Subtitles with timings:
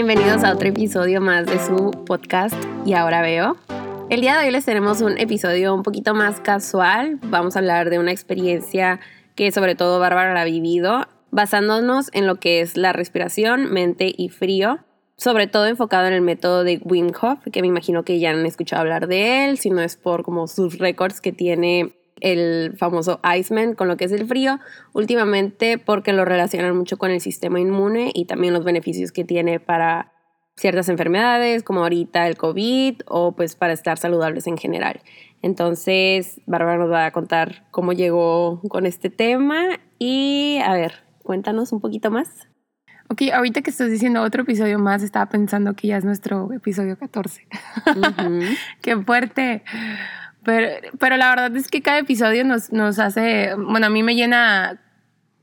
[0.00, 2.54] Bienvenidos a otro episodio más de su podcast
[2.86, 3.56] Y ahora veo.
[4.08, 7.18] El día de hoy les tenemos un episodio un poquito más casual.
[7.24, 9.00] Vamos a hablar de una experiencia
[9.34, 14.28] que sobre todo Bárbara ha vivido, basándonos en lo que es la respiración, mente y
[14.28, 14.78] frío,
[15.16, 18.46] sobre todo enfocado en el método de Wim Hof, que me imagino que ya han
[18.46, 23.20] escuchado hablar de él, si no es por como sus récords que tiene el famoso
[23.36, 24.58] Iceman con lo que es el frío,
[24.92, 29.60] últimamente porque lo relacionan mucho con el sistema inmune y también los beneficios que tiene
[29.60, 30.12] para
[30.56, 35.00] ciertas enfermedades, como ahorita el COVID, o pues para estar saludables en general.
[35.40, 41.72] Entonces, Bárbara nos va a contar cómo llegó con este tema y a ver, cuéntanos
[41.72, 42.48] un poquito más.
[43.10, 46.98] Ok, ahorita que estás diciendo otro episodio más, estaba pensando que ya es nuestro episodio
[46.98, 47.46] 14.
[48.82, 49.62] Qué fuerte.
[50.48, 54.14] Pero, pero la verdad es que cada episodio nos, nos hace, bueno, a mí me
[54.14, 54.80] llena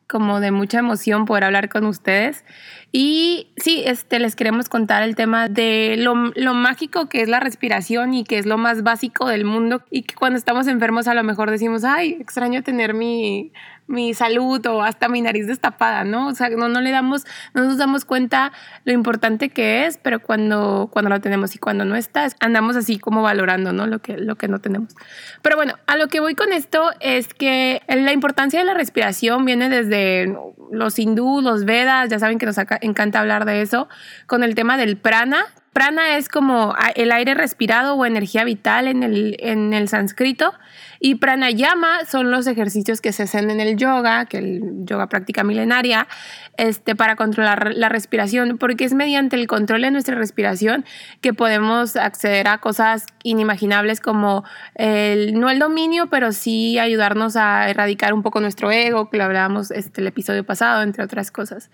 [0.10, 2.44] como de mucha emoción poder hablar con ustedes.
[2.92, 7.40] Y sí, este, les queremos contar el tema de lo, lo, mágico que es la
[7.40, 11.14] respiración y que es lo más básico del mundo y que cuando estamos enfermos a
[11.14, 13.52] lo mejor decimos, ay, extraño tener mi,
[13.88, 16.28] mi salud o hasta mi nariz destapada, ¿no?
[16.28, 18.52] O sea, no, no le damos, no nos damos cuenta
[18.84, 22.98] lo importante que es, pero cuando, cuando lo tenemos y cuando no está, andamos así
[22.98, 23.88] como valorando, ¿no?
[23.88, 24.96] Lo que, lo que no tenemos.
[25.42, 29.46] Pero bueno, a lo que voy con esto es que la importancia de la respiración
[29.46, 30.36] viene desde
[30.72, 33.88] los hindú, los vedas, ya saben que nos encanta hablar de eso,
[34.26, 39.04] con el tema del prana, Prana es como el aire respirado o energía vital en
[39.04, 40.54] el, en el sánscrito.
[41.02, 45.44] Y pranayama son los ejercicios que se hacen en el yoga, que el yoga práctica
[45.44, 46.08] milenaria,
[46.56, 50.86] este, para controlar la respiración, porque es mediante el control de nuestra respiración
[51.20, 57.70] que podemos acceder a cosas inimaginables como el, no el dominio, pero sí ayudarnos a
[57.70, 61.70] erradicar un poco nuestro ego, que lo hablábamos este, el episodio pasado, entre otras cosas.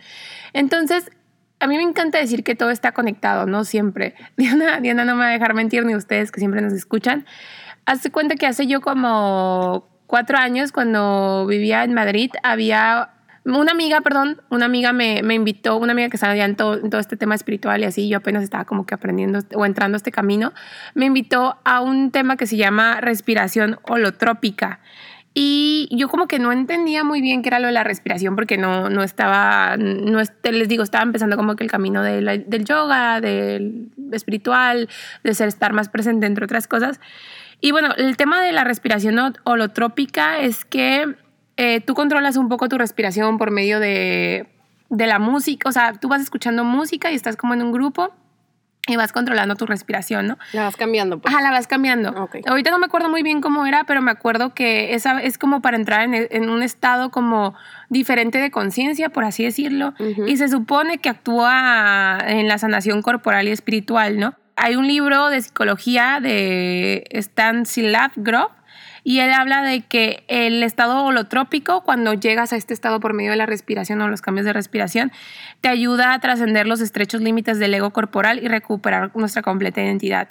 [0.54, 1.12] Entonces,
[1.62, 3.64] a mí me encanta decir que todo está conectado, ¿no?
[3.64, 4.16] Siempre.
[4.38, 7.26] Diana, Diana no me va a dejar mentir ni ustedes que siempre nos escuchan.
[7.86, 13.12] Hace cuenta que hace yo como cuatro años, cuando vivía en Madrid, había
[13.46, 16.90] una amiga, perdón, una amiga me, me invitó, una amiga que estaba en todo, en
[16.90, 19.98] todo este tema espiritual y así, yo apenas estaba como que aprendiendo o entrando a
[19.98, 20.54] este camino,
[20.94, 24.80] me invitó a un tema que se llama respiración holotrópica.
[25.34, 28.58] Y yo como que no entendía muy bien qué era lo de la respiración porque
[28.58, 33.88] no, no estaba, no les digo, estaba empezando como que el camino del yoga, del
[34.12, 34.90] espiritual,
[35.24, 37.00] de ser estar más presente, entre otras cosas.
[37.62, 41.16] Y bueno, el tema de la respiración holotrópica es que
[41.56, 44.48] eh, tú controlas un poco tu respiración por medio de,
[44.90, 48.14] de la música, o sea, tú vas escuchando música y estás como en un grupo
[48.92, 50.38] y vas controlando tu respiración, ¿no?
[50.54, 51.20] La vas cambiando.
[51.20, 51.34] Pues.
[51.34, 52.30] Ajá, la vas cambiando.
[52.48, 55.62] Ahorita no me acuerdo muy bien cómo era, pero me acuerdo que esa es como
[55.62, 57.56] para entrar en, un estado como
[57.90, 59.94] diferente de conciencia, por así decirlo,
[60.28, 64.36] y se supone que actúa en la sanación corporal y espiritual, ¿no?
[64.56, 67.64] Hay un libro de psicología de Stan
[68.16, 68.61] Grove
[69.04, 73.32] y él habla de que el estado holotrópico, cuando llegas a este estado por medio
[73.32, 75.12] de la respiración o los cambios de respiración,
[75.62, 80.30] te ayuda a trascender los estrechos límites del ego corporal y recuperar nuestra completa identidad.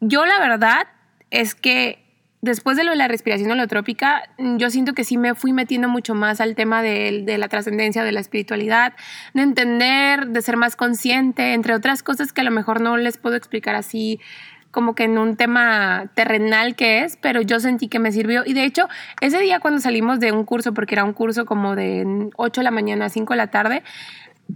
[0.00, 0.86] Yo la verdad
[1.30, 2.04] es que
[2.40, 6.14] después de lo de la respiración holotrópica, yo siento que sí me fui metiendo mucho
[6.14, 8.94] más al tema de, de la trascendencia, de la espiritualidad,
[9.34, 13.18] de entender, de ser más consciente, entre otras cosas que a lo mejor no les
[13.18, 14.20] puedo explicar así
[14.70, 18.42] como que en un tema terrenal que es, pero yo sentí que me sirvió.
[18.44, 18.88] Y de hecho,
[19.20, 22.64] ese día cuando salimos de un curso, porque era un curso como de 8 de
[22.64, 23.82] la mañana a 5 de la tarde,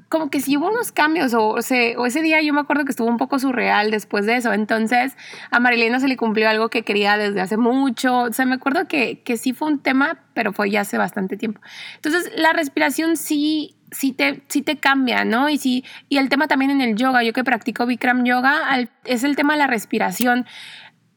[0.09, 3.09] como que sí hubo unos cambios, o, o, ese día yo me acuerdo que estuvo
[3.09, 4.53] un poco surreal después de eso.
[4.53, 5.17] Entonces,
[5.51, 8.21] a Marilena se le cumplió algo que quería desde hace mucho.
[8.21, 11.37] O sea, me acuerdo que, que sí fue un tema, pero fue ya hace bastante
[11.37, 11.61] tiempo.
[11.97, 15.49] Entonces, la respiración sí sí te, sí te cambia, ¿no?
[15.49, 19.23] Y, sí, y el tema también en el yoga, yo que practico Bikram Yoga, es
[19.23, 20.47] el tema de la respiración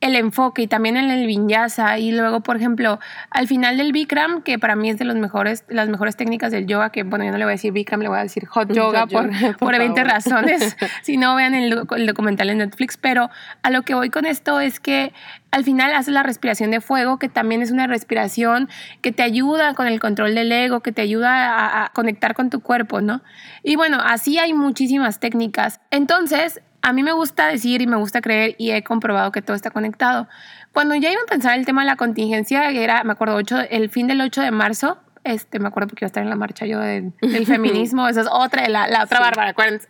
[0.01, 4.41] el enfoque y también en el vinyasa y luego por ejemplo al final del Bikram
[4.41, 7.31] que para mí es de los mejores las mejores técnicas del yoga que bueno yo
[7.31, 10.03] no le voy a decir Bikram le voy a decir hot yoga por, por, 20
[10.03, 10.75] razones.
[11.01, 12.97] Si no vean el, el, documental en Netflix.
[12.97, 13.29] Pero
[13.63, 15.13] a lo que voy con esto es que
[15.51, 18.69] al final haces la respiración de fuego que también es una respiración
[19.01, 22.49] que te ayuda con el control del ego que te ayuda a, a conectar con
[22.49, 23.21] tu cuerpo no
[23.63, 25.79] y bueno así hay muchísimas técnicas.
[25.91, 29.55] Entonces a mí me gusta decir y me gusta creer y he comprobado que todo
[29.55, 30.27] está conectado.
[30.71, 33.39] Cuando ya iba a pensar el tema de la contingencia, era, me acuerdo,
[33.71, 36.35] el fin del 8 de marzo, este, me acuerdo porque iba a estar en la
[36.35, 37.11] marcha yo del,
[37.47, 39.87] feminismo, esa es otra, la, la otra Bárbara, acuérdense.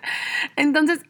[0.56, 1.00] Entonces,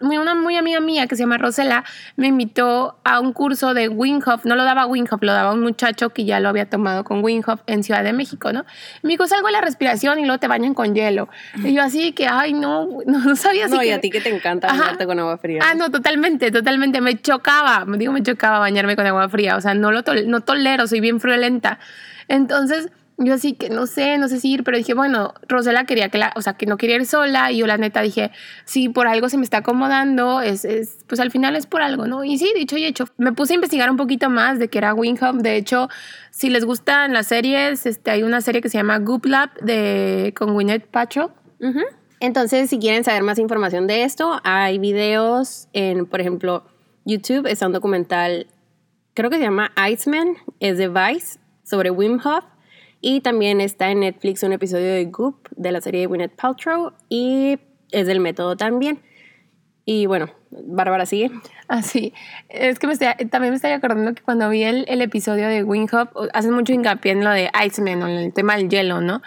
[0.00, 1.84] una muy amiga mía que se llama Rosela
[2.16, 6.10] me invitó a un curso de Winghoff, no lo daba Winghoff, lo daba un muchacho
[6.10, 8.64] que ya lo había tomado con Winghoff en Ciudad de México, ¿no?
[9.02, 11.28] Me dijo, salgo de la respiración y luego te bañan con hielo.
[11.56, 14.68] Y yo así que, ay, no, no, sabía No, y a ti que te encanta
[14.68, 15.62] bañarte con agua fría.
[15.64, 17.00] Ah, no, totalmente, totalmente.
[17.00, 20.40] Me chocaba, me digo, me chocaba bañarme con agua fría, o sea, no lo no
[20.40, 21.78] tolero, soy bien friolenta.
[22.28, 22.90] Entonces
[23.24, 26.18] yo así que no sé, no sé si ir, pero dije, bueno, Rosela quería que
[26.18, 28.32] la, o sea, que no quería ir sola y yo la neta dije,
[28.64, 32.06] si por algo se me está acomodando, es, es, pues al final es por algo,
[32.06, 32.24] ¿no?
[32.24, 34.94] Y sí, dicho y hecho, me puse a investigar un poquito más de que era
[34.94, 35.88] Wingham, de hecho,
[36.30, 40.34] si les gustan las series, este, hay una serie que se llama Goop Lab de,
[40.36, 41.32] con Gwyneth Pacho.
[42.18, 46.64] Entonces, si quieren saber más información de esto, hay videos en, por ejemplo,
[47.04, 48.48] YouTube, está un documental,
[49.14, 52.44] creo que se llama Iceman, es de Vice, sobre Wim Hof
[53.02, 56.92] y también está en Netflix un episodio de Goop de la serie de Gwyneth Paltrow
[57.08, 57.58] y
[57.90, 59.00] es del método también.
[59.84, 61.30] Y bueno, Bárbara sigue.
[61.68, 62.12] Ah, sí.
[62.50, 65.88] Es que me también me estoy acordando que cuando vi el, el episodio de Wing
[65.92, 69.22] Hop, hacen mucho hincapié en lo de Iceman en el tema del hielo, ¿no?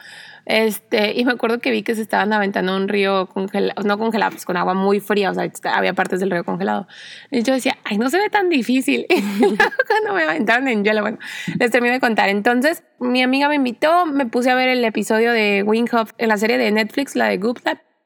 [0.46, 4.32] Este, y me acuerdo que vi que se estaban aventando un río congelado, no congelado,
[4.32, 6.88] pues con agua muy fría, o sea, había partes del río congelado.
[7.32, 9.08] Y yo decía, ay, no se ve tan difícil.
[9.88, 11.18] Cuando me aventaron en hielo, bueno,
[11.60, 12.30] les termino de contar.
[12.30, 16.38] Entonces, mi amiga me invitó, me puse a ver el episodio de Wing en la
[16.38, 17.60] serie de Netflix, la de Goop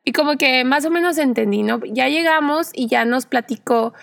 [0.09, 1.81] y como que más o menos entendí, ¿no?
[1.85, 3.93] Ya llegamos y ya nos platicó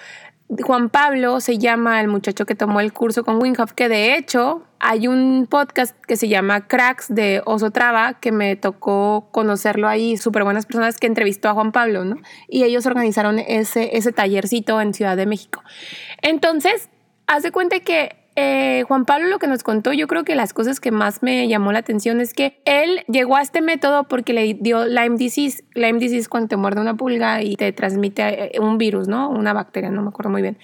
[0.48, 4.62] Juan Pablo se llama el muchacho que tomó el curso con Winghoff, que de hecho
[4.78, 10.16] hay un podcast que se llama Cracks de Oso Traba, que me tocó conocerlo ahí,
[10.16, 12.16] súper buenas personas que entrevistó a Juan Pablo, ¿no?
[12.48, 15.62] Y ellos organizaron ese, ese tallercito en Ciudad de México.
[16.22, 16.90] Entonces,
[17.26, 20.78] hace cuenta que eh, Juan Pablo lo que nos contó, yo creo que las cosas
[20.78, 24.54] que más me llamó la atención es que él llegó a este método porque le
[24.54, 25.64] dio Lyme disease.
[25.74, 29.30] Lyme disease cuando te muerde una pulga y te transmite eh, un virus, ¿no?
[29.30, 30.58] Una bacteria, no me acuerdo muy bien.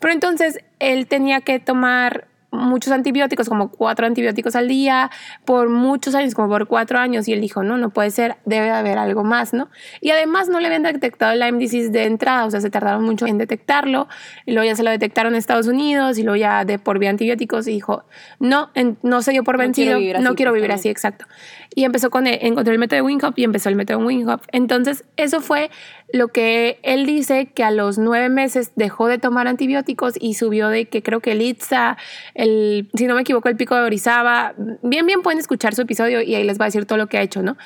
[0.00, 5.10] Pero entonces él tenía que tomar muchos antibióticos, como cuatro antibióticos al día,
[5.44, 8.70] por muchos años, como por cuatro años, y él dijo, no, no puede ser, debe
[8.70, 9.70] haber algo más, ¿no?
[10.00, 13.02] Y además no le habían detectado el Lyme disease de entrada, o sea, se tardaron
[13.02, 14.06] mucho en detectarlo,
[14.46, 17.10] y luego ya se lo detectaron en Estados Unidos, y luego ya de por vía
[17.10, 18.04] antibióticos, y dijo,
[18.38, 18.70] no,
[19.02, 21.26] no se dio por vencido, no quiero vivir así, exacto.
[21.74, 24.42] Y empezó con, el, encontró el método de Winghop y empezó el método de Winghop.
[24.52, 25.70] Entonces, eso fue
[26.12, 30.68] lo que él dice que a los nueve meses dejó de tomar antibióticos y subió
[30.68, 31.96] de que creo que el ITSA,
[32.42, 34.54] el, si no me equivoco, el pico de Orizaba.
[34.82, 37.16] Bien, bien pueden escuchar su episodio y ahí les va a decir todo lo que
[37.16, 37.56] ha hecho, ¿no?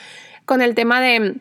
[0.44, 1.40] Con el tema de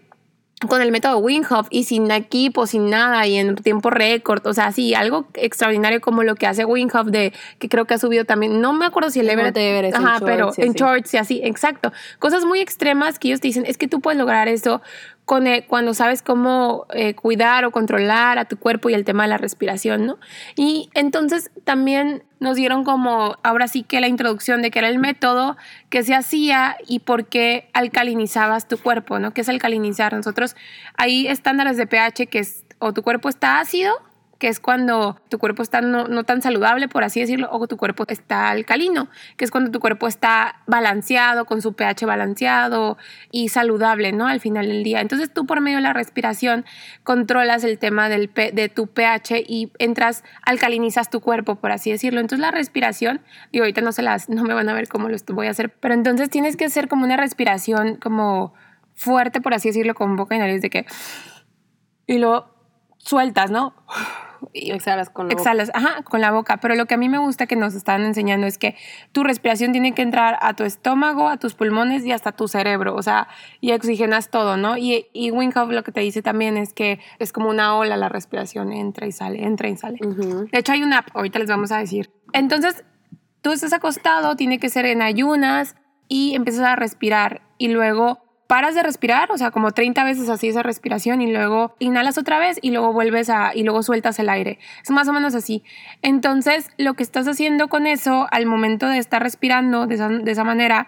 [0.69, 4.71] con el método Winghoff y sin equipo, sin nada y en tiempo récord, o sea,
[4.71, 8.61] sí, algo extraordinario como lo que hace Winghoff de que creo que ha subido también,
[8.61, 11.91] no me acuerdo si el Everett, Everett ajá, pero en shorts y así, exacto.
[12.19, 14.81] Cosas muy extremas que ellos te dicen, es que tú puedes lograr eso
[15.25, 19.23] con, eh, cuando sabes cómo eh, cuidar o controlar a tu cuerpo y el tema
[19.23, 20.19] de la respiración, ¿no?
[20.55, 24.99] Y entonces también nos dieron como, ahora sí que la introducción de que era el
[24.99, 25.57] método
[25.89, 29.33] que se hacía y por qué alcalinizabas tu cuerpo, ¿no?
[29.33, 30.13] ¿Qué es alcalinizar?
[30.13, 30.55] Nosotros
[30.95, 33.95] hay estándares de pH que es o tu cuerpo está ácido
[34.37, 38.05] que es cuando tu cuerpo está no, tan saludable, por así decirlo, o tu cuerpo
[38.07, 42.97] está alcalino, que es cuando tu cuerpo está balanceado, con su pH balanceado
[43.31, 44.27] y saludable, ¿no?
[44.27, 45.01] Al final del día.
[45.01, 46.65] Entonces tú por medio de la respiración
[47.03, 52.19] controlas el tema del, de tu pH y entras, alcalinizas tu cuerpo, por así decirlo.
[52.19, 53.21] Entonces la respiración,
[53.51, 55.71] digo, ahorita no se las, no me van a ver cómo lo voy a hacer,
[55.71, 58.53] pero entonces tienes que hacer como una respiración como
[58.95, 60.85] fuerte, por así decirlo, con boca y nariz de que...
[62.07, 62.55] Y luego
[62.97, 63.73] sueltas, ¿no?
[64.53, 66.57] Y exhalas con la exhalas, ajá, con la boca.
[66.57, 68.75] Pero lo que a mí me gusta que nos están enseñando es que
[69.11, 72.95] tu respiración tiene que entrar a tu estómago, a tus pulmones y hasta tu cerebro.
[72.95, 73.27] O sea,
[73.61, 74.77] y oxigenas todo, ¿no?
[74.77, 78.09] Y, y Winghoff lo que te dice también es que es como una ola la
[78.09, 79.99] respiración, entra y sale, entra y sale.
[79.99, 82.11] De hecho, hay una app, ahorita les vamos a decir.
[82.33, 82.83] Entonces,
[83.41, 85.75] tú estás acostado, tiene que ser en ayunas
[86.07, 90.47] y empiezas a respirar y luego paras de respirar, o sea, como 30 veces así
[90.47, 94.29] esa respiración y luego inhalas otra vez y luego vuelves a y luego sueltas el
[94.29, 94.59] aire.
[94.83, 95.63] Es más o menos así.
[96.01, 100.31] Entonces, lo que estás haciendo con eso al momento de estar respirando de esa, de
[100.31, 100.87] esa manera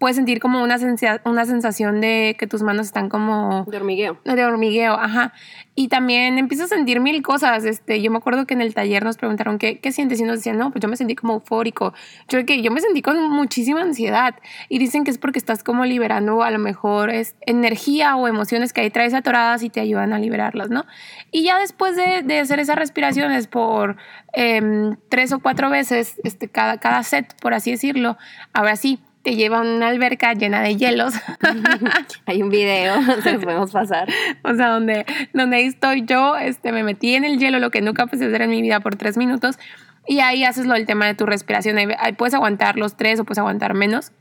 [0.00, 0.78] puedes sentir como una,
[1.26, 3.66] una sensación de que tus manos están como...
[3.66, 4.18] De hormigueo.
[4.24, 5.34] De hormigueo, ajá.
[5.74, 7.66] Y también empiezas a sentir mil cosas.
[7.66, 10.36] Este, yo me acuerdo que en el taller nos preguntaron qué, qué sientes y nos
[10.36, 11.92] decían, no, pues yo me sentí como eufórico.
[12.28, 14.36] Yo, que yo me sentí con muchísima ansiedad.
[14.70, 18.72] Y dicen que es porque estás como liberando a lo mejor es energía o emociones
[18.72, 20.86] que ahí traes atoradas y te ayudan a liberarlas, ¿no?
[21.30, 23.96] Y ya después de, de hacer esas respiraciones por
[24.32, 28.16] em, tres o cuatro veces, este, cada, cada set, por así decirlo,
[28.54, 31.14] ahora sí, te lleva a una alberca llena de hielos.
[32.26, 34.08] Hay un video, se los podemos pasar.
[34.42, 37.82] O sea, donde, donde ahí estoy yo, este, me metí en el hielo, lo que
[37.82, 39.58] nunca pude hacer en mi vida por tres minutos.
[40.06, 41.78] Y ahí haces lo del tema de tu respiración.
[41.78, 44.12] Ahí, puedes aguantar los tres o puedes aguantar menos.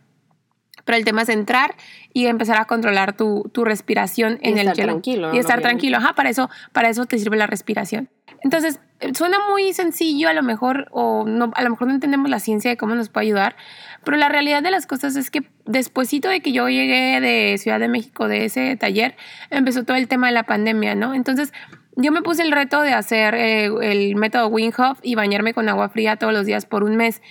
[0.86, 1.75] Pero el tema es entrar
[2.13, 4.94] y empezar a controlar tu, tu respiración en el hielo.
[4.94, 5.98] Tranquilo, y estar tranquilo.
[5.98, 8.10] Ajá, para eso, para eso te sirve la respiración.
[8.41, 8.79] Entonces,
[9.13, 12.72] suena muy sencillo a lo mejor, o no, a lo mejor no entendemos la ciencia
[12.72, 13.56] de cómo nos puede ayudar,
[14.03, 17.79] pero la realidad de las cosas es que despuesito de que yo llegué de Ciudad
[17.79, 19.15] de México, de ese taller,
[19.50, 21.13] empezó todo el tema de la pandemia, ¿no?
[21.13, 21.53] Entonces,
[21.96, 24.72] yo me puse el reto de hacer eh, el método Wing
[25.03, 27.22] y bañarme con agua fría todos los días por un mes.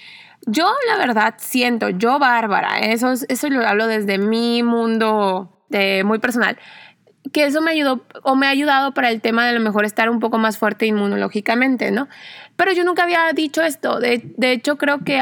[0.46, 6.18] Yo, la verdad, siento, yo, Bárbara, eso, eso lo hablo desde mi mundo de, muy
[6.18, 6.58] personal
[7.32, 9.84] que eso me ayudó o me ha ayudado para el tema de a lo mejor
[9.84, 12.08] estar un poco más fuerte inmunológicamente, ¿no?
[12.56, 14.00] Pero yo nunca había dicho esto.
[14.00, 15.20] De, de hecho, creo que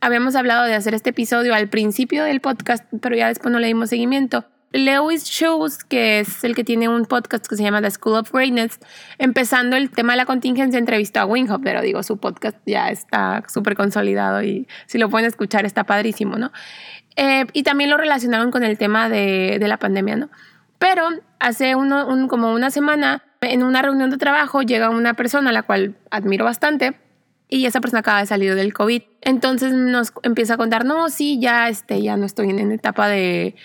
[0.00, 3.66] habíamos hablado de hacer este episodio al principio del podcast, pero ya después no le
[3.66, 4.44] dimos seguimiento.
[4.72, 8.30] Lewis Shows, que es el que tiene un podcast que se llama The School of
[8.32, 8.78] Greatness,
[9.16, 13.42] empezando el tema de la contingencia, entrevistó a Winhop, pero digo, su podcast ya está
[13.48, 16.52] súper consolidado y si lo pueden escuchar está padrísimo, ¿no?
[17.16, 20.30] Eh, y también lo relacionaron con el tema de, de la pandemia, ¿no?
[20.78, 21.08] Pero
[21.40, 25.52] hace uno, un, como una semana, en una reunión de trabajo, llega una persona a
[25.52, 26.94] la cual admiro bastante
[27.48, 29.02] y esa persona acaba de salir del COVID.
[29.22, 33.56] Entonces nos empieza a contar, no, sí, ya, este, ya no estoy en, etapa de,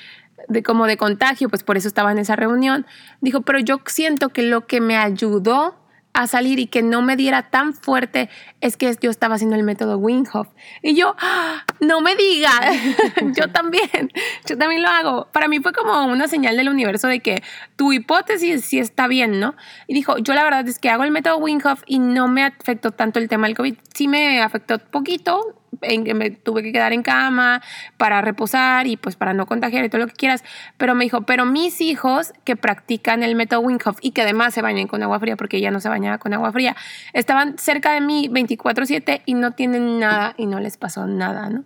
[0.48, 2.86] de como de contagio, pues por eso estaba en esa reunión.
[3.22, 5.83] Dijo, pero yo siento que lo que me ayudó
[6.14, 8.30] a salir y que no me diera tan fuerte
[8.62, 10.48] es que yo estaba haciendo el método Winghoff.
[10.82, 11.66] Y yo, ¡Ah!
[11.80, 12.52] no me diga,
[13.36, 14.12] yo también,
[14.48, 15.28] yo también lo hago.
[15.32, 17.44] Para mí fue como una señal del universo de que
[17.76, 19.56] tu hipótesis sí está bien, ¿no?
[19.88, 22.92] Y dijo, yo la verdad es que hago el método Winghoff y no me afectó
[22.92, 23.76] tanto el tema del COVID.
[23.94, 27.62] Sí me afectó poquito, en me tuve que quedar en cama
[27.98, 30.44] para reposar y pues para no contagiar y todo lo que quieras.
[30.78, 34.62] Pero me dijo, pero mis hijos que practican el método Wim y que además se
[34.62, 36.76] bañan con agua fría porque ella no se bañaba con agua fría,
[37.14, 41.66] estaban cerca de mí 24/7 y no tienen nada y no les pasó nada, ¿no?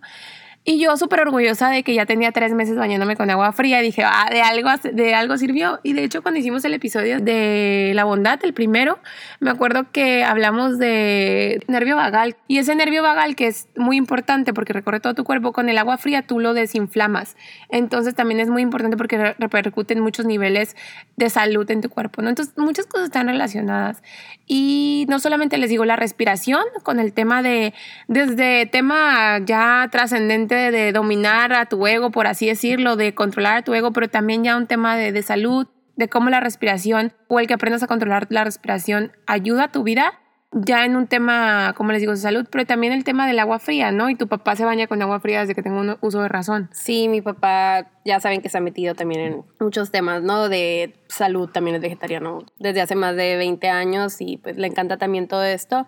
[0.68, 3.80] Y yo súper orgullosa de que ya tenía tres meses bañándome con agua fría.
[3.80, 5.80] Dije, ah, de algo, de algo sirvió.
[5.82, 8.98] Y de hecho, cuando hicimos el episodio de la bondad, el primero,
[9.40, 12.36] me acuerdo que hablamos de nervio vagal.
[12.48, 15.78] Y ese nervio vagal, que es muy importante porque recorre todo tu cuerpo, con el
[15.78, 17.38] agua fría tú lo desinflamas.
[17.70, 20.76] Entonces también es muy importante porque repercute en muchos niveles
[21.16, 22.20] de salud en tu cuerpo.
[22.20, 22.28] ¿no?
[22.28, 24.02] Entonces, muchas cosas están relacionadas.
[24.46, 27.72] Y no solamente les digo la respiración, con el tema de,
[28.06, 33.62] desde tema ya trascendente de dominar a tu ego, por así decirlo, de controlar a
[33.62, 37.40] tu ego, pero también ya un tema de, de salud, de cómo la respiración o
[37.40, 40.20] el que aprendas a controlar la respiración ayuda a tu vida,
[40.52, 43.58] ya en un tema, como les digo, de salud, pero también el tema del agua
[43.58, 44.08] fría, ¿no?
[44.08, 46.70] Y tu papá se baña con agua fría desde que tengo un uso de razón.
[46.72, 50.48] Sí, mi papá ya saben que se ha metido también en muchos temas, ¿no?
[50.48, 54.96] De salud, también es vegetariano desde hace más de 20 años y pues le encanta
[54.96, 55.86] también todo esto.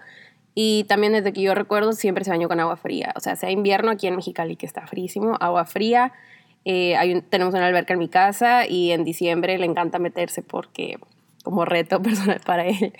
[0.54, 3.12] Y también desde que yo recuerdo siempre se bañó con agua fría.
[3.16, 6.12] O sea, sea invierno aquí en Mexicali que está frísimo, agua fría.
[6.64, 10.99] Eh, hay tenemos una alberca en mi casa y en diciembre le encanta meterse porque
[11.42, 12.92] como reto personal para él.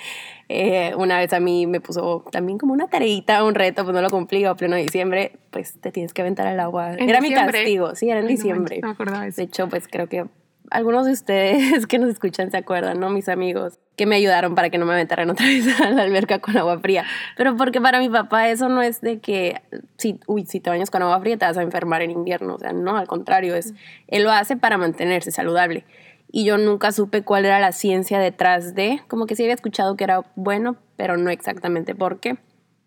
[0.49, 4.03] Eh, una vez a mí me puso también como una tareita, un reto, pues no
[4.03, 6.95] lo cumplí, a pleno diciembre, pues te tienes que aventar al agua.
[6.95, 8.81] Era mi castigo, sí, era en diciembre.
[8.81, 10.27] de hecho, pues creo que
[10.71, 13.11] algunos de ustedes que nos escuchan se acuerdan, ¿no?
[13.11, 16.39] Mis amigos que me ayudaron para que no me aventaran otra vez a la alberca
[16.39, 17.05] con agua fría.
[17.37, 19.61] Pero porque para mi papá eso no es de que,
[19.99, 22.55] si, uy, si te bañas con agua fría te vas a enfermar en invierno.
[22.55, 23.75] O sea, no, al contrario, es,
[24.09, 25.85] él lo hace para mantenerse saludable.
[26.33, 29.97] Y yo nunca supe cuál era la ciencia detrás de, como que sí había escuchado
[29.97, 32.39] que era bueno, pero no exactamente por qué.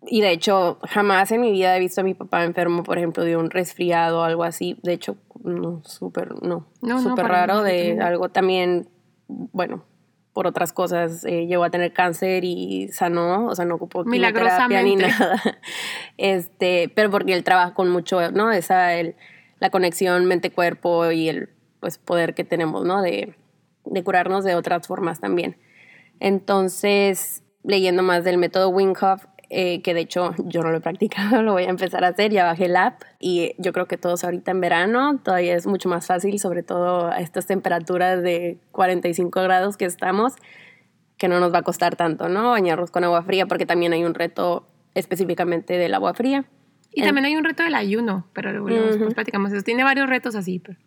[0.06, 3.24] Y de hecho, jamás en mi vida he visto a mi papá enfermo, por ejemplo,
[3.24, 4.78] de un resfriado o algo así.
[4.82, 8.88] De hecho, no, súper, no, no súper raro, de algo también,
[9.28, 9.84] bueno,
[10.34, 14.82] por otras cosas eh, llegó a tener cáncer y sanó, o sea, no ocupó terapia
[14.82, 15.40] ni nada.
[16.18, 18.52] Este, pero porque él trabaja con mucho, ¿no?
[18.52, 19.14] Esa, el,
[19.60, 23.00] la conexión mente-cuerpo y el pues, poder que tenemos, ¿no?
[23.00, 23.34] De,
[23.84, 25.56] de curarnos de otras formas también.
[26.20, 28.92] Entonces, leyendo más del método Wim
[29.56, 32.32] eh, que de hecho yo no lo he practicado, lo voy a empezar a hacer,
[32.32, 35.88] ya bajé el app y yo creo que todos ahorita en verano todavía es mucho
[35.88, 40.32] más fácil, sobre todo a estas temperaturas de 45 grados que estamos,
[41.18, 42.50] que no nos va a costar tanto, ¿no?
[42.50, 46.46] Bañarnos con agua fría porque también hay un reto específicamente del agua fría.
[46.92, 49.62] Y también hay un reto del ayuno, pero luego platicamos eso.
[49.62, 50.58] Tiene varios retos así.
[50.58, 50.78] Pero...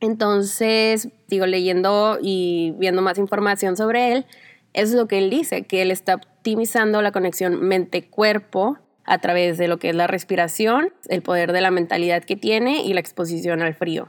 [0.00, 4.26] Entonces, digo, leyendo y viendo más información sobre él,
[4.72, 9.68] es lo que él dice, que él está optimizando la conexión mente-cuerpo a través de
[9.68, 13.62] lo que es la respiración, el poder de la mentalidad que tiene y la exposición
[13.62, 14.08] al frío.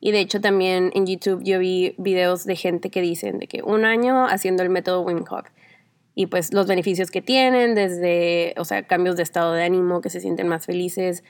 [0.00, 3.62] Y de hecho también en YouTube yo vi videos de gente que dicen de que
[3.62, 5.46] un año haciendo el método Wim Hof
[6.14, 10.10] y pues los beneficios que tienen desde, o sea, cambios de estado de ánimo, que
[10.10, 11.22] se sienten más felices,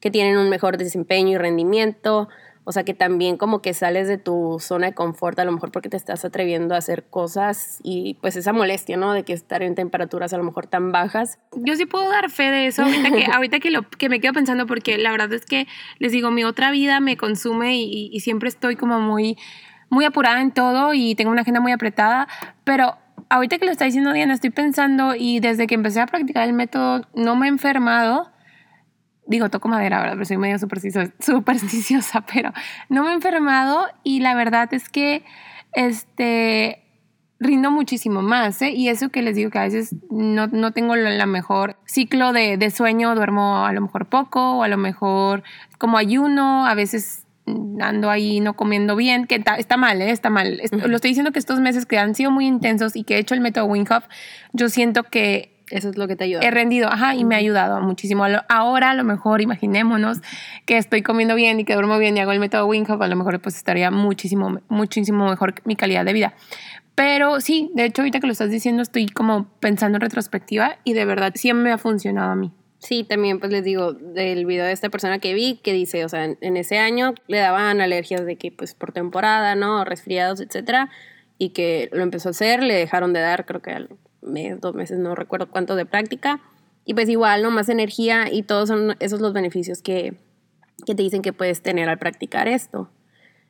[0.00, 2.28] que tienen un mejor desempeño y rendimiento,
[2.68, 5.70] o sea que también como que sales de tu zona de confort, a lo mejor
[5.70, 9.12] porque te estás atreviendo a hacer cosas y pues esa molestia, ¿no?
[9.12, 11.38] De que estar en temperaturas a lo mejor tan bajas.
[11.54, 14.32] Yo sí puedo dar fe de eso ahorita que, ahorita que, lo, que me quedo
[14.32, 15.68] pensando porque la verdad es que
[16.00, 19.38] les digo, mi otra vida me consume y, y siempre estoy como muy,
[19.88, 22.26] muy apurada en todo y tengo una agenda muy apretada,
[22.64, 22.96] pero
[23.28, 26.52] ahorita que lo está diciendo Diana, estoy pensando y desde que empecé a practicar el
[26.52, 28.32] método no me he enfermado
[29.26, 30.14] digo, toco madera, ¿verdad?
[30.14, 30.58] Pero soy medio
[31.20, 32.52] supersticiosa, pero
[32.88, 35.24] no me he enfermado y la verdad es que
[35.72, 36.82] este
[37.38, 38.70] rindo muchísimo más, ¿eh?
[38.70, 42.56] Y eso que les digo que a veces no, no tengo la mejor ciclo de,
[42.56, 45.42] de, sueño, duermo a lo mejor poco o a lo mejor
[45.78, 47.26] como ayuno, a veces
[47.80, 50.10] ando ahí no comiendo bien, que está, mal, ¿eh?
[50.10, 50.60] Está mal.
[50.72, 53.34] Lo estoy diciendo que estos meses que han sido muy intensos y que he hecho
[53.34, 53.86] el método Wing
[54.52, 56.40] yo siento que eso es lo que te ayuda.
[56.42, 58.24] He rendido, ajá, y me ha ayudado muchísimo.
[58.48, 60.18] Ahora, a lo mejor, imaginémonos
[60.64, 63.16] que estoy comiendo bien y que duermo bien y hago el método Wing a lo
[63.16, 66.34] mejor pues estaría muchísimo, muchísimo mejor mi calidad de vida.
[66.94, 70.94] Pero sí, de hecho, ahorita que lo estás diciendo, estoy como pensando en retrospectiva y
[70.94, 72.52] de verdad sí me ha funcionado a mí.
[72.78, 76.08] Sí, también pues les digo del video de esta persona que vi que dice, o
[76.08, 79.84] sea, en, ese año le daban alergias de que pues por temporada, ¿no?
[79.84, 80.90] Resfriados, etcétera,
[81.36, 83.88] y que lo empezó a hacer, le dejaron de dar, creo que al
[84.26, 86.40] mes, dos meses, no recuerdo cuánto de práctica.
[86.84, 87.50] Y pues igual, ¿no?
[87.50, 90.14] Más energía y todos son esos los beneficios que,
[90.84, 92.90] que te dicen que puedes tener al practicar esto.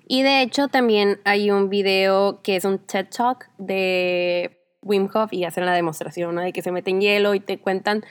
[0.09, 5.33] Y de hecho también hay un video que es un TED Talk de Wim Hof
[5.33, 6.40] y hacen la demostración, ¿no?
[6.40, 8.04] De que se meten hielo y te cuentan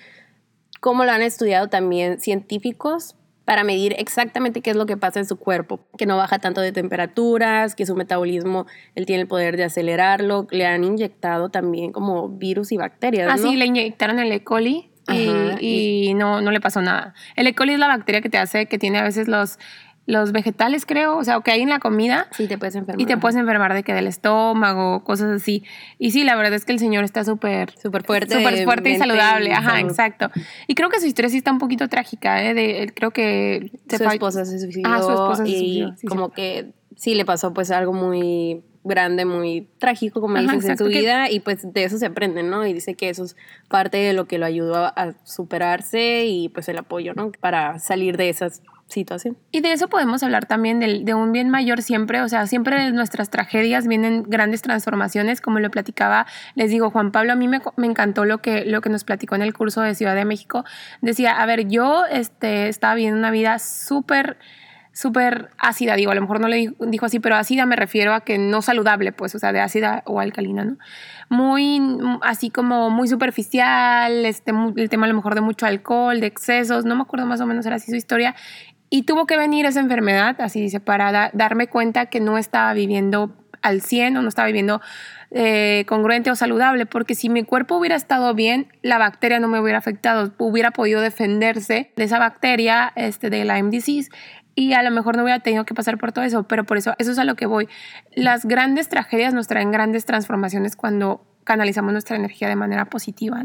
[0.81, 3.15] cómo lo han estudiado también científicos
[3.45, 6.61] para medir exactamente qué es lo que pasa en su cuerpo, que no baja tanto
[6.61, 11.91] de temperaturas, que su metabolismo, él tiene el poder de acelerarlo, le han inyectado también
[11.91, 13.29] como virus y bacterias.
[13.31, 14.43] Ah, sí, le inyectaron el E.
[14.43, 17.13] coli y, y, no, no le pasó nada.
[17.35, 17.53] El E.
[17.53, 19.59] coli es la bacteria que te hace, que tiene a veces los
[20.07, 22.27] los vegetales, creo, o sea, que hay en la comida.
[22.31, 23.01] Sí, te puedes enfermar.
[23.01, 25.63] Y te puedes enfermar de que del estómago, cosas así.
[25.97, 27.71] Y sí, la verdad es que el señor está súper...
[27.79, 28.35] Súper fuerte.
[28.35, 30.29] Súper fuerte y saludable, ajá, exacto.
[30.67, 32.53] Y creo que su historia sí está un poquito trágica, ¿eh?
[32.53, 33.71] De, creo que...
[33.89, 34.89] Su esposa se suicidó.
[34.89, 35.95] Ah, su esposa se suicidó.
[36.01, 40.77] Y como que sí le pasó pues algo muy grande, muy trágico, como dices, en
[40.77, 42.67] su vida, y pues de eso se aprende, ¿no?
[42.67, 43.35] Y dice que eso es
[43.67, 47.31] parte de lo que lo ayudó a superarse y pues el apoyo, ¿no?
[47.31, 49.37] Para salir de esas situación.
[49.51, 52.91] Y de eso podemos hablar también de, un bien mayor siempre, o sea, siempre de
[52.91, 57.61] nuestras tragedias vienen grandes transformaciones, como lo platicaba, les digo, Juan Pablo, a mí me,
[57.83, 60.65] encantó lo que, lo que nos platicó en el curso de Ciudad de México,
[61.01, 64.37] decía, a ver, yo este, estaba viviendo una vida súper
[64.95, 68.21] súper ácida, digo, a lo mejor no le dijo, así, pero ácida me refiero a
[68.21, 70.77] que no saludable, pues, o sea, de ácida o alcalina, ¿no?
[71.27, 71.81] Muy,
[72.21, 76.85] así como muy superficial, este, el tema a lo mejor de mucho alcohol, de excesos,
[76.85, 78.35] no me acuerdo más o menos era así su historia,
[78.95, 83.35] y tuvo que venir esa enfermedad, así dice, para darme cuenta que no estaba viviendo
[83.61, 84.79] al 100 o no estaba viviendo
[85.31, 89.59] eh, congruente o saludable, porque si mi cuerpo hubiera estado bien, la bacteria no me
[89.59, 94.09] hubiera afectado, hubiera podido defenderse de esa bacteria este, de Lyme disease
[94.55, 96.93] y a lo mejor no hubiera tenido que pasar por todo eso, pero por eso,
[96.97, 97.67] eso es a lo que voy.
[98.15, 103.43] Las grandes tragedias nos traen grandes transformaciones cuando canalizamos nuestra energía de manera positiva.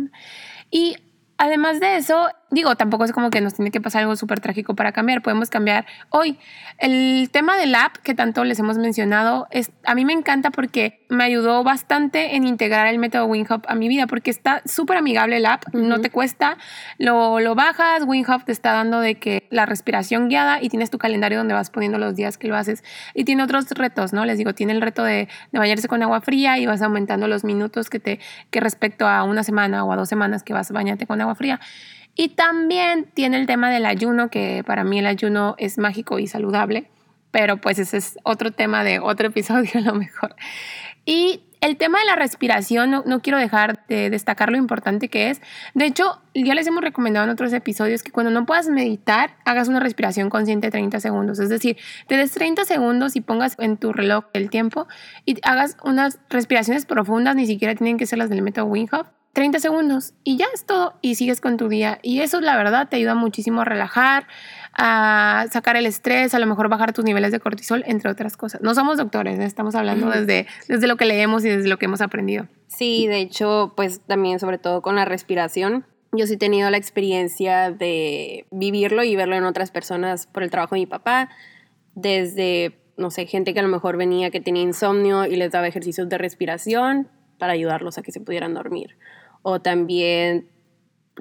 [0.70, 0.94] Y
[1.42, 4.74] Además de eso, digo, tampoco es como que nos tiene que pasar algo súper trágico
[4.74, 6.38] para cambiar, podemos cambiar hoy.
[6.78, 11.00] El tema del app que tanto les hemos mencionado, es, a mí me encanta porque
[11.08, 15.36] me ayudó bastante en integrar el método WingHop a mi vida, porque está súper amigable
[15.36, 16.58] el app, no te cuesta,
[16.98, 20.98] lo, lo bajas, WingHop te está dando de que la respiración guiada y tienes tu
[20.98, 22.82] calendario donde vas poniendo los días que lo haces
[23.14, 24.24] y tiene otros retos, ¿no?
[24.24, 27.44] Les digo, tiene el reto de, de bañarse con agua fría y vas aumentando los
[27.44, 30.74] minutos que te que respecto a una semana o a dos semanas que vas a
[30.74, 31.60] bañarte con agua fría.
[32.20, 36.26] Y también tiene el tema del ayuno, que para mí el ayuno es mágico y
[36.26, 36.90] saludable,
[37.30, 40.36] pero pues ese es otro tema de otro episodio a lo mejor.
[41.06, 45.40] Y el tema de la respiración, no, quiero dejar de destacar lo importante que es.
[45.72, 49.68] De hecho, ya les hemos recomendado en otros episodios que cuando no puedas meditar, hagas
[49.68, 51.38] una respiración consciente de 30 segundos.
[51.38, 54.88] Es decir, te des 30 segundos y pongas en tu reloj el tiempo
[55.24, 58.88] y hagas unas respiraciones profundas, ni siquiera tienen que ser las del método Wim
[59.32, 61.98] 30 segundos y ya es todo y sigues con tu día.
[62.02, 64.26] Y eso la verdad te ayuda muchísimo a relajar,
[64.74, 68.60] a sacar el estrés, a lo mejor bajar tus niveles de cortisol, entre otras cosas.
[68.60, 69.44] No somos doctores, ¿eh?
[69.44, 72.48] estamos hablando desde, desde lo que leemos y desde lo que hemos aprendido.
[72.66, 76.76] Sí, de hecho, pues también sobre todo con la respiración, yo sí he tenido la
[76.76, 81.28] experiencia de vivirlo y verlo en otras personas por el trabajo de mi papá,
[81.94, 85.68] desde, no sé, gente que a lo mejor venía que tenía insomnio y les daba
[85.68, 88.96] ejercicios de respiración para ayudarlos a que se pudieran dormir.
[89.42, 90.48] O también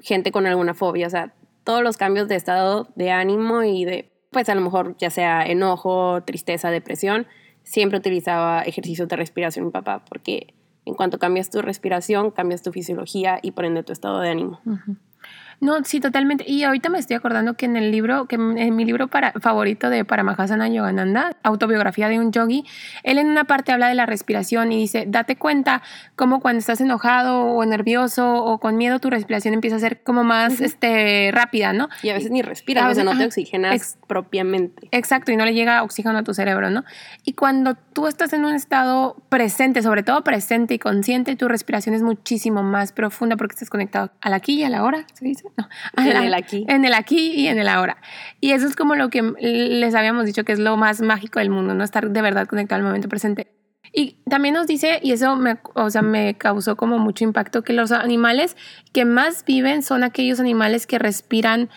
[0.02, 4.12] gente con alguna fobia, o sea, todos los cambios de estado de ánimo y de,
[4.30, 7.26] pues a lo mejor ya sea enojo, tristeza, depresión,
[7.62, 10.54] siempre utilizaba ejercicios de respiración mi papá, porque
[10.84, 14.60] en cuanto cambias tu respiración, cambias tu fisiología y por ende tu estado de ánimo.
[15.60, 16.44] No, sí, totalmente.
[16.46, 19.90] Y ahorita me estoy acordando que en el libro, que en mi libro para, favorito
[19.90, 22.64] de Paramahasana Yogananda, autobiografía de un yogi,
[23.02, 25.82] él en una parte habla de la respiración y dice, date cuenta
[26.16, 30.24] como cuando estás enojado o nervioso o con miedo, tu respiración empieza a ser como
[30.24, 31.90] más este, rápida, ¿no?
[32.02, 34.88] Y a veces ni respiras, a veces, no te oxigenas propiamente.
[34.92, 36.84] Exacto, y no le llega oxígeno a tu cerebro, ¿no?
[37.24, 41.94] Y cuando tú estás en un estado presente, sobre todo presente y consciente, tu respiración
[41.94, 45.49] es muchísimo más profunda porque estás conectado al aquí y a la hora, ¿se dice?
[45.96, 46.64] en el aquí.
[46.68, 47.96] En el aquí y en el ahora.
[48.40, 51.50] Y eso es como lo que les habíamos dicho que es lo más mágico del
[51.50, 53.48] mundo, no estar de verdad conectado al momento presente.
[53.92, 57.72] Y también nos dice, y eso me, o sea, me causó como mucho impacto, que
[57.72, 58.56] los animales
[58.92, 61.68] que más viven son aquellos animales que respiran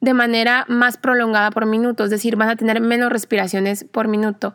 [0.00, 4.54] de manera más prolongada por minuto, es decir, van a tener menos respiraciones por minuto.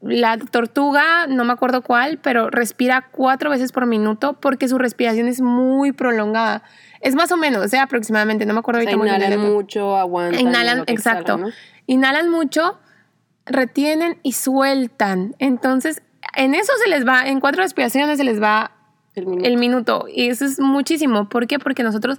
[0.00, 5.28] La tortuga, no me acuerdo cuál, pero respira cuatro veces por minuto porque su respiración
[5.28, 6.64] es muy prolongada.
[7.02, 8.96] Es más o menos, o sea, aproximadamente, no me acuerdo ahorita.
[8.96, 10.40] inhalan mucho, aguantan.
[10.40, 11.38] Inhalan, exacto.
[11.86, 12.78] Inhalan mucho,
[13.44, 15.34] retienen y sueltan.
[15.40, 16.00] Entonces,
[16.36, 18.70] en eso se les va, en cuatro respiraciones se les va
[19.14, 19.46] el minuto.
[19.46, 20.04] El minuto.
[20.08, 21.28] Y eso es muchísimo.
[21.28, 21.58] ¿Por qué?
[21.58, 22.18] Porque nosotros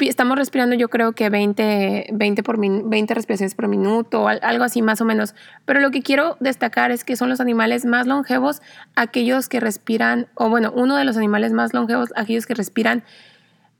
[0.00, 5.00] estamos respirando yo creo que 20, 20, por 20 respiraciones por minuto, algo así más
[5.00, 5.34] o menos.
[5.64, 8.62] Pero lo que quiero destacar es que son los animales más longevos,
[8.94, 13.04] aquellos que respiran, o bueno, uno de los animales más longevos, aquellos que respiran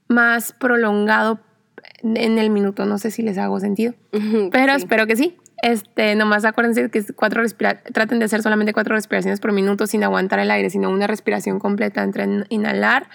[0.07, 1.39] más prolongado
[2.01, 2.85] en el minuto.
[2.85, 3.93] No sé si les hago sentido,
[4.51, 5.37] pero espero que sí.
[5.63, 7.41] Este, nomás acuérdense que cuatro
[7.91, 11.57] traten de hacer solamente cuatro respiraciones por minuto sin aguantar el aire, sino una respiración
[11.57, 13.09] completa entre inhalar,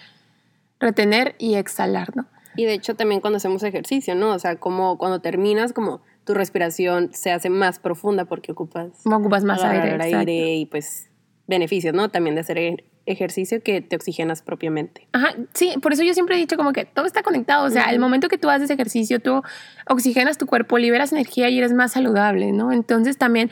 [0.80, 2.26] retener y exhalar, ¿no?
[2.56, 4.32] Y de hecho también cuando hacemos ejercicio, ¿no?
[4.34, 9.44] O sea, como cuando terminas, como tu respiración se hace más profunda porque ocupas, ocupas
[9.44, 11.11] más aire, aire y pues
[11.52, 12.10] beneficios, ¿no?
[12.10, 15.06] También de hacer ejercicio que te oxigenas propiamente.
[15.12, 17.90] Ajá, sí, por eso yo siempre he dicho como que todo está conectado, o sea,
[17.90, 19.42] el momento que tú haces ejercicio, tú
[19.88, 22.72] oxigenas tu cuerpo, liberas energía y eres más saludable, ¿no?
[22.72, 23.50] Entonces también,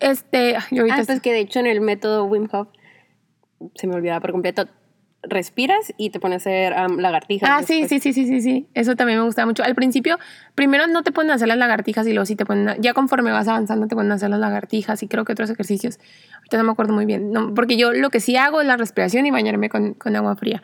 [0.00, 1.02] este, yo ahorita...
[1.02, 2.68] Ah, pues que de hecho en el método Wim Hof,
[3.74, 4.68] se me olvidaba por completo,
[5.22, 7.50] respiras y te pones a hacer lagartijas.
[7.50, 8.66] Ah, sí, sí, sí, sí, sí, sí.
[8.74, 9.64] Eso también me gusta mucho.
[9.64, 10.18] Al principio,
[10.54, 13.32] primero no te ponen a hacer las lagartijas y luego sí te ponen, ya conforme
[13.32, 15.98] vas avanzando te ponen a hacer las lagartijas y creo que otros ejercicios.
[16.36, 18.76] Ahorita no me acuerdo muy bien, no, porque yo lo que sí hago es la
[18.76, 20.62] respiración y bañarme con, con agua fría.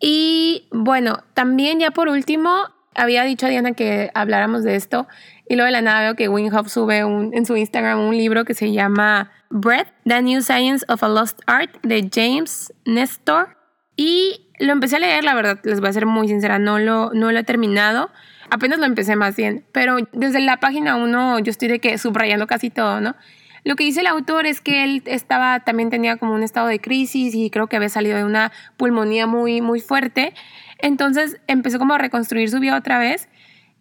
[0.00, 5.06] Y bueno, también ya por último, había dicho a Diana que habláramos de esto
[5.48, 8.44] y luego de la nada veo que Winhoff sube un, en su Instagram un libro
[8.44, 13.57] que se llama Breath, The New Science of a Lost Art de James Nestor.
[14.00, 17.10] Y lo empecé a leer, la verdad, les voy a ser muy sincera, no lo,
[17.12, 18.12] no lo he terminado.
[18.48, 22.46] Apenas lo empecé más bien, pero desde la página 1 yo estoy de que subrayando
[22.46, 23.16] casi todo, ¿no?
[23.64, 26.78] Lo que dice el autor es que él estaba, también tenía como un estado de
[26.78, 30.32] crisis y creo que había salido de una pulmonía muy, muy fuerte.
[30.78, 33.28] Entonces empezó como a reconstruir su vida otra vez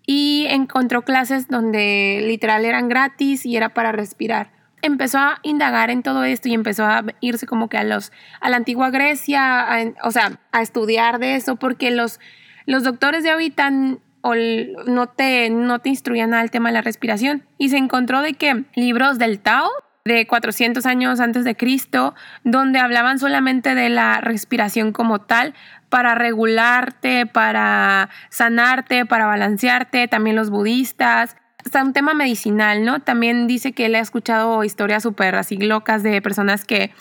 [0.08, 4.57] y encontró clases donde literal eran gratis y era para respirar
[4.88, 8.50] empezó a indagar en todo esto y empezó a irse como que a los a
[8.50, 12.19] la antigua Grecia, o sea, a estudiar de eso porque los
[12.65, 17.43] los doctores de ahorita no te no te instruían al tema de la respiración.
[17.58, 19.69] Y se encontró de que libros del Tao
[20.08, 25.54] de 400 años antes de Cristo, donde hablaban solamente de la respiración como tal,
[25.89, 31.36] para regularte, para sanarte, para balancearte, también los budistas,
[31.67, 33.01] está un tema medicinal, ¿no?
[33.01, 36.91] También dice que él ha escuchado historias súper así locas de personas que,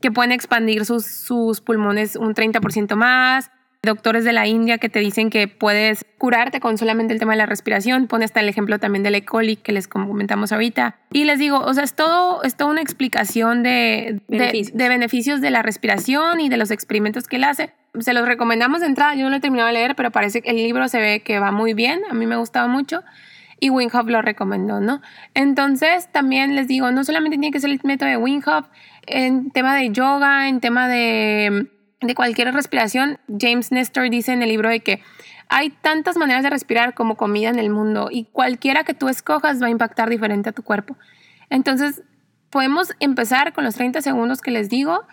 [0.00, 3.50] que pueden expandir sus, sus pulmones un 30% más,
[3.82, 7.38] doctores de la India que te dicen que puedes curarte con solamente el tema de
[7.38, 8.06] la respiración.
[8.06, 9.24] Pone hasta el ejemplo también del E.
[9.24, 10.96] coli que les comentamos ahorita.
[11.12, 14.76] Y les digo, o sea, es todo, es toda una explicación de beneficios.
[14.76, 17.72] De, de beneficios de la respiración y de los experimentos que él hace.
[18.00, 19.14] Se los recomendamos de entrada.
[19.14, 21.38] Yo no lo he terminado de leer, pero parece que el libro se ve que
[21.38, 22.00] va muy bien.
[22.10, 23.02] A mí me ha gustado mucho
[23.60, 25.00] y Winhoff lo recomendó, ¿no?
[25.34, 28.66] Entonces, también les digo, no solamente tiene que ser el método de Winhoff,
[29.06, 31.68] en tema de yoga, en tema de,
[32.00, 35.02] de cualquier respiración, James Nestor dice en el libro de que
[35.48, 39.62] hay tantas maneras de respirar como comida en el mundo y cualquiera que tú escojas
[39.62, 40.96] va a impactar diferente a tu cuerpo.
[41.48, 42.02] Entonces,
[42.50, 45.06] podemos empezar con los 30 segundos que les digo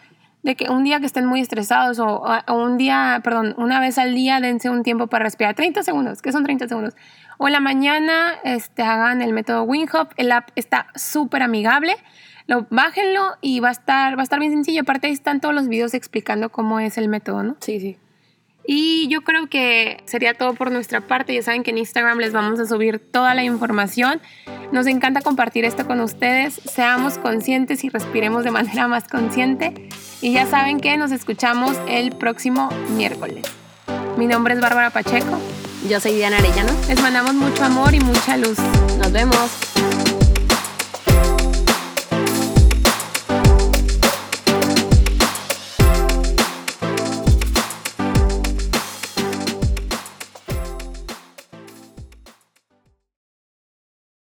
[0.46, 4.14] de que un día que estén muy estresados o, un día, perdón, una vez al
[4.14, 6.94] día dense un tiempo para respirar, 30 segundos, ¿qué son 30 segundos?
[7.40, 11.96] O en la mañana este, hagan el método WinHop, el app está súper amigable,
[12.46, 15.56] lo, bájenlo y va a, estar, va a estar bien sencillo, aparte ahí están todos
[15.56, 17.58] los videos explicando cómo es el método, ¿no?
[17.62, 17.98] Sí, sí.
[18.68, 21.34] Y yo creo que sería todo por nuestra parte.
[21.34, 24.22] Ya saben que en Instagram les vamos a subir toda la información.
[24.72, 26.56] Nos encanta compartir esto con ustedes.
[26.66, 29.90] Seamos conscientes y respiremos de manera más consciente.
[30.22, 33.46] Y ya saben que nos escuchamos el próximo miércoles.
[34.18, 35.40] Mi nombre es Bárbara Pacheco.
[35.90, 36.72] Yo soy Diana Arellano.
[36.88, 38.58] Les mandamos mucho amor y mucha luz.
[38.98, 40.35] Nos vemos.